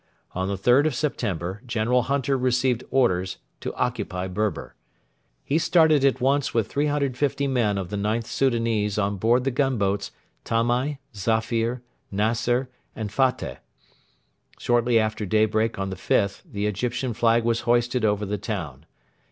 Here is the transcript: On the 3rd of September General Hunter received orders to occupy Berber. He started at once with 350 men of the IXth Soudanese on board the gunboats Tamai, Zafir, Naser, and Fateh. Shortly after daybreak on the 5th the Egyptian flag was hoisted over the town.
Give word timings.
On 0.33 0.47
the 0.47 0.57
3rd 0.57 0.87
of 0.87 0.95
September 0.95 1.61
General 1.63 2.01
Hunter 2.01 2.35
received 2.35 2.83
orders 2.89 3.37
to 3.59 3.71
occupy 3.75 4.27
Berber. 4.27 4.73
He 5.43 5.59
started 5.59 6.03
at 6.03 6.19
once 6.19 6.55
with 6.55 6.65
350 6.69 7.45
men 7.45 7.77
of 7.77 7.91
the 7.91 7.97
IXth 7.97 8.25
Soudanese 8.25 8.97
on 8.97 9.17
board 9.17 9.43
the 9.43 9.51
gunboats 9.51 10.09
Tamai, 10.43 10.97
Zafir, 11.13 11.83
Naser, 12.11 12.67
and 12.95 13.11
Fateh. 13.11 13.59
Shortly 14.57 14.97
after 14.99 15.23
daybreak 15.27 15.77
on 15.77 15.91
the 15.91 15.95
5th 15.95 16.41
the 16.51 16.65
Egyptian 16.65 17.13
flag 17.13 17.43
was 17.43 17.59
hoisted 17.69 18.03
over 18.03 18.25
the 18.25 18.39
town. 18.39 18.87